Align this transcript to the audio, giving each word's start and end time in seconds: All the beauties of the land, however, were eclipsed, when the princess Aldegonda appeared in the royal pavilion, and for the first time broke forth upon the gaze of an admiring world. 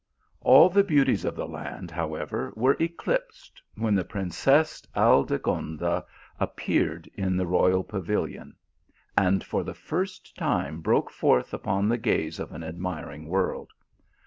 All 0.39 0.67
the 0.69 0.83
beauties 0.83 1.25
of 1.25 1.35
the 1.35 1.47
land, 1.47 1.91
however, 1.91 2.51
were 2.55 2.75
eclipsed, 2.79 3.61
when 3.75 3.93
the 3.93 4.03
princess 4.03 4.81
Aldegonda 4.95 6.05
appeared 6.39 7.07
in 7.13 7.37
the 7.37 7.45
royal 7.45 7.83
pavilion, 7.83 8.55
and 9.15 9.43
for 9.43 9.63
the 9.63 9.75
first 9.75 10.35
time 10.35 10.81
broke 10.81 11.11
forth 11.11 11.53
upon 11.53 11.87
the 11.87 11.99
gaze 11.99 12.39
of 12.39 12.51
an 12.51 12.63
admiring 12.63 13.27
world. 13.27 13.73